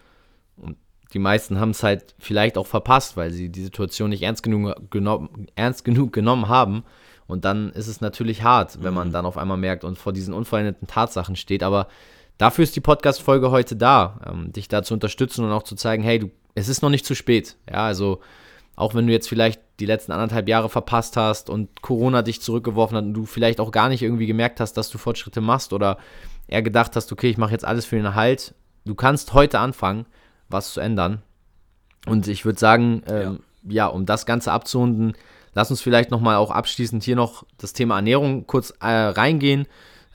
[0.58, 0.78] Und
[1.14, 4.92] die meisten haben es halt vielleicht auch verpasst, weil sie die Situation nicht ernst genug,
[4.92, 6.84] genommen, ernst genug genommen haben.
[7.28, 9.14] Und dann ist es natürlich hart, wenn man mhm.
[9.14, 11.64] dann auf einmal merkt und vor diesen unveränderten Tatsachen steht.
[11.64, 11.88] Aber
[12.38, 16.04] Dafür ist die Podcast-Folge heute da, ähm, dich da zu unterstützen und auch zu zeigen,
[16.04, 17.56] hey, du, es ist noch nicht zu spät.
[17.70, 18.20] Ja, also
[18.76, 22.98] auch wenn du jetzt vielleicht die letzten anderthalb Jahre verpasst hast und Corona dich zurückgeworfen
[22.98, 25.98] hat und du vielleicht auch gar nicht irgendwie gemerkt hast, dass du Fortschritte machst oder
[26.48, 28.54] eher gedacht hast, okay, ich mache jetzt alles für den Halt.
[28.84, 30.06] Du kannst heute anfangen,
[30.50, 31.22] was zu ändern.
[32.06, 33.76] Und ich würde sagen, ähm, ja.
[33.76, 33.88] ja.
[33.88, 35.14] um das Ganze abzurunden,
[35.56, 39.66] lass uns vielleicht nochmal auch abschließend hier noch das Thema Ernährung kurz äh, reingehen.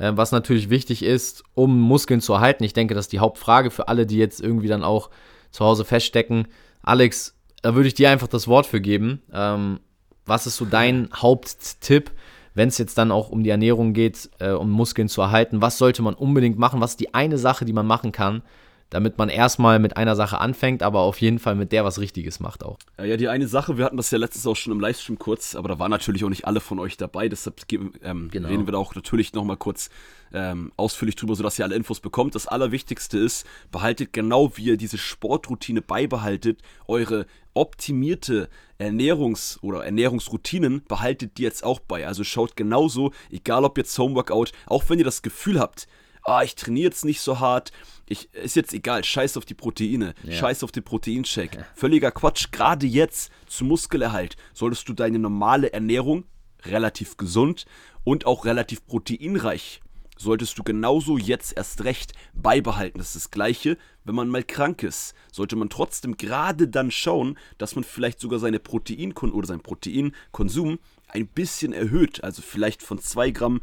[0.00, 2.64] Äh, was natürlich wichtig ist, um Muskeln zu erhalten.
[2.64, 5.10] Ich denke, das ist die Hauptfrage für alle, die jetzt irgendwie dann auch
[5.50, 6.48] zu Hause feststecken.
[6.82, 9.22] Alex, da würde ich dir einfach das Wort für geben.
[9.32, 9.80] Ähm,
[10.24, 12.10] was ist so dein Haupttipp,
[12.54, 15.60] wenn es jetzt dann auch um die Ernährung geht, äh, um Muskeln zu erhalten?
[15.60, 16.80] Was sollte man unbedingt machen?
[16.80, 18.42] Was ist die eine Sache, die man machen kann,
[18.90, 22.40] damit man erstmal mit einer Sache anfängt, aber auf jeden Fall mit der was Richtiges
[22.40, 22.78] macht auch.
[23.02, 25.68] Ja, die eine Sache, wir hatten das ja letztens auch schon im Livestream kurz, aber
[25.68, 27.60] da waren natürlich auch nicht alle von euch dabei, deshalb
[28.02, 28.48] ähm, genau.
[28.48, 29.90] reden wir da auch natürlich nochmal kurz
[30.32, 32.34] ähm, ausführlich drüber, sodass ihr alle Infos bekommt.
[32.34, 38.48] Das Allerwichtigste ist, behaltet genau wie ihr diese Sportroutine beibehaltet, eure optimierte
[38.78, 42.06] Ernährungs- oder Ernährungsroutinen behaltet die jetzt auch bei.
[42.06, 45.86] Also schaut genauso, egal ob jetzt Homeworkout, auch wenn ihr das Gefühl habt,
[46.30, 47.72] ah, ich trainiere jetzt nicht so hart,
[48.06, 50.32] ich, ist jetzt egal, scheiß auf die Proteine, ja.
[50.32, 51.58] scheiß auf den Proteinshake.
[51.58, 51.66] Ja.
[51.74, 52.48] Völliger Quatsch.
[52.50, 56.24] Gerade jetzt zum Muskelerhalt solltest du deine normale Ernährung
[56.64, 57.66] relativ gesund
[58.04, 59.80] und auch relativ proteinreich
[60.20, 62.98] solltest du genauso jetzt erst recht beibehalten.
[62.98, 65.14] Das ist das Gleiche, wenn man mal krank ist.
[65.32, 70.78] Sollte man trotzdem gerade dann schauen, dass man vielleicht sogar seine Protein oder seinen Proteinkonsum
[71.08, 72.22] ein bisschen erhöht.
[72.22, 73.60] Also vielleicht von 2 Gramm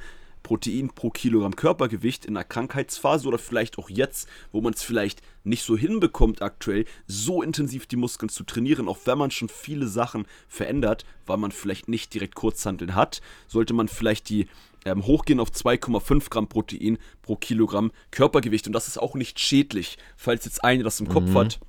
[0.47, 5.21] Protein pro Kilogramm Körpergewicht in einer Krankheitsphase oder vielleicht auch jetzt, wo man es vielleicht
[5.43, 9.87] nicht so hinbekommt aktuell, so intensiv die Muskeln zu trainieren, auch wenn man schon viele
[9.87, 14.47] Sachen verändert, weil man vielleicht nicht direkt Kurzhanteln hat, sollte man vielleicht die
[14.85, 18.67] ähm, hochgehen auf 2,5 Gramm Protein pro Kilogramm Körpergewicht.
[18.67, 21.37] Und das ist auch nicht schädlich, falls jetzt einer das im Kopf mhm.
[21.39, 21.59] hat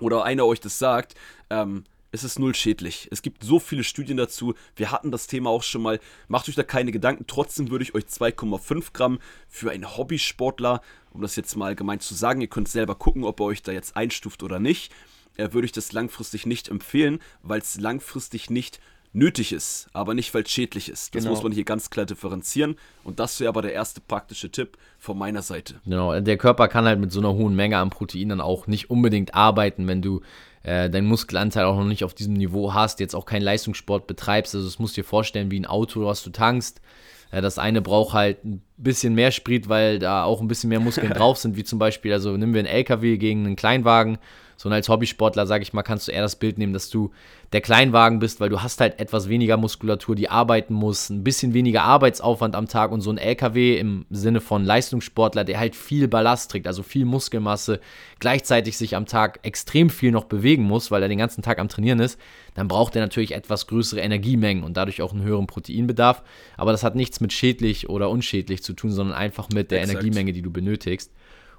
[0.00, 1.16] oder einer euch das sagt.
[1.50, 1.84] Ähm,
[2.16, 3.08] es ist null schädlich.
[3.10, 4.54] Es gibt so viele Studien dazu.
[4.74, 6.00] Wir hatten das Thema auch schon mal.
[6.28, 7.26] Macht euch da keine Gedanken.
[7.26, 12.14] Trotzdem würde ich euch 2,5 Gramm für einen Hobbysportler, um das jetzt mal gemeint zu
[12.14, 14.92] sagen, ihr könnt selber gucken, ob ihr euch da jetzt einstuft oder nicht,
[15.36, 18.80] äh, würde ich das langfristig nicht empfehlen, weil es langfristig nicht
[19.16, 21.14] nötig ist, aber nicht, weil es schädlich ist.
[21.14, 21.34] Das genau.
[21.34, 22.76] muss man hier ganz klar differenzieren.
[23.02, 25.76] Und das wäre aber der erste praktische Tipp von meiner Seite.
[25.84, 29.34] Genau, der Körper kann halt mit so einer hohen Menge an Proteinen auch nicht unbedingt
[29.34, 30.20] arbeiten, wenn du
[30.62, 34.54] äh, deinen Muskelanteil auch noch nicht auf diesem Niveau hast, jetzt auch keinen Leistungssport betreibst.
[34.54, 36.82] Also das musst du dir vorstellen wie ein Auto, was du tankst.
[37.30, 40.80] Äh, das eine braucht halt ein bisschen mehr Sprit, weil da auch ein bisschen mehr
[40.80, 44.18] Muskeln drauf sind, wie zum Beispiel, also nehmen wir einen LKW gegen einen Kleinwagen
[44.56, 47.10] so und als Hobbysportler, sage ich mal, kannst du eher das Bild nehmen, dass du
[47.52, 51.54] der Kleinwagen bist, weil du hast halt etwas weniger Muskulatur, die arbeiten muss, ein bisschen
[51.54, 56.08] weniger Arbeitsaufwand am Tag und so ein LKW im Sinne von Leistungssportler, der halt viel
[56.08, 57.80] Ballast trägt, also viel Muskelmasse,
[58.18, 61.68] gleichzeitig sich am Tag extrem viel noch bewegen muss, weil er den ganzen Tag am
[61.68, 62.18] Trainieren ist,
[62.54, 66.22] dann braucht er natürlich etwas größere Energiemengen und dadurch auch einen höheren Proteinbedarf.
[66.56, 69.98] Aber das hat nichts mit schädlich oder unschädlich zu tun, sondern einfach mit der Exakt.
[69.98, 71.12] Energiemenge, die du benötigst.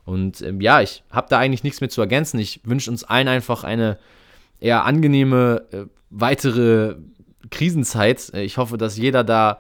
[0.08, 2.40] Und ähm, ja, ich habe da eigentlich nichts mehr zu ergänzen.
[2.40, 3.98] Ich wünsche uns allen einfach eine
[4.62, 6.96] eher angenehme äh, weitere
[7.52, 8.32] Krisenzeit.
[8.34, 9.60] Äh, ich hoffe, dass jeder da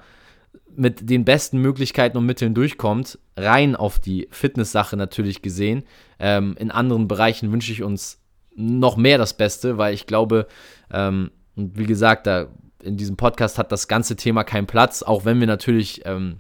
[0.73, 5.83] mit den besten Möglichkeiten und Mitteln durchkommt, rein auf die Fitness-Sache natürlich gesehen.
[6.17, 8.21] Ähm, in anderen Bereichen wünsche ich uns
[8.55, 10.47] noch mehr das Beste, weil ich glaube,
[10.93, 12.47] ähm, und wie gesagt, da
[12.81, 16.38] in diesem Podcast hat das ganze Thema keinen Platz, auch wenn wir natürlich ähm,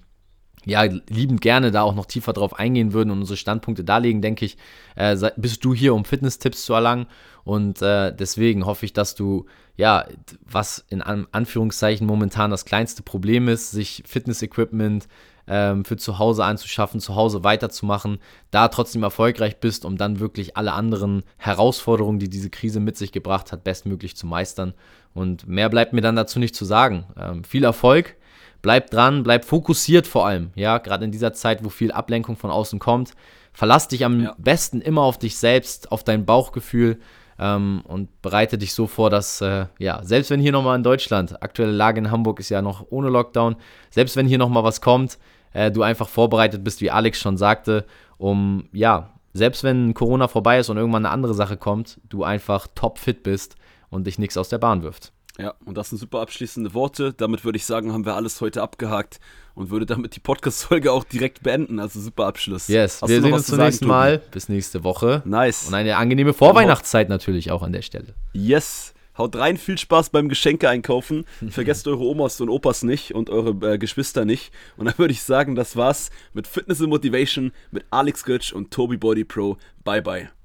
[0.67, 4.43] ja, liebend gerne da auch noch tiefer drauf eingehen würden und unsere Standpunkte darlegen, denke
[4.45, 4.57] ich,
[4.95, 7.07] äh, bist du hier, um Fitness-Tipps zu erlangen.
[7.45, 9.45] Und äh, deswegen hoffe ich, dass du,
[9.77, 10.05] ja,
[10.43, 15.07] was in Anführungszeichen momentan das kleinste Problem ist, sich Fitness-Equipment
[15.47, 18.19] ähm, für zu Hause anzuschaffen, zu Hause weiterzumachen,
[18.51, 23.13] da trotzdem erfolgreich bist, um dann wirklich alle anderen Herausforderungen, die diese Krise mit sich
[23.13, 24.73] gebracht hat, bestmöglich zu meistern.
[25.13, 27.05] Und mehr bleibt mir dann dazu nicht zu sagen.
[27.17, 28.16] Ähm, viel Erfolg
[28.61, 32.51] bleib dran, bleib fokussiert vor allem, ja, gerade in dieser Zeit, wo viel Ablenkung von
[32.51, 33.13] außen kommt.
[33.53, 34.35] Verlass dich am ja.
[34.37, 36.99] besten immer auf dich selbst, auf dein Bauchgefühl
[37.39, 41.41] ähm, und bereite dich so vor, dass, äh, ja, selbst wenn hier nochmal in Deutschland,
[41.41, 43.55] aktuelle Lage in Hamburg ist ja noch ohne Lockdown,
[43.89, 45.17] selbst wenn hier nochmal was kommt,
[45.53, 47.85] äh, du einfach vorbereitet bist, wie Alex schon sagte,
[48.17, 52.67] um, ja, selbst wenn Corona vorbei ist und irgendwann eine andere Sache kommt, du einfach
[52.73, 53.55] topfit bist
[53.89, 55.13] und dich nichts aus der Bahn wirft.
[55.39, 57.13] Ja, und das sind super abschließende Worte.
[57.13, 59.19] Damit würde ich sagen, haben wir alles heute abgehakt
[59.53, 61.79] und würde damit die Podcast-Folge auch direkt beenden.
[61.79, 62.67] Also super Abschluss.
[62.67, 64.19] Yes, Hast wir sehen uns zum nächsten Mal.
[64.31, 65.21] Bis nächste Woche.
[65.25, 65.67] Nice.
[65.67, 68.15] Und eine angenehme Vorweihnachtszeit natürlich auch an der Stelle.
[68.33, 68.93] Yes.
[69.17, 71.25] Haut rein, viel Spaß beim Geschenke einkaufen.
[71.49, 74.51] Vergesst eure Omas und Opas nicht und eure äh, Geschwister nicht.
[74.75, 78.71] Und dann würde ich sagen, das war's mit Fitness and Motivation mit Alex Götsch und
[78.71, 79.57] Toby Body Pro.
[79.83, 80.29] Bye bye.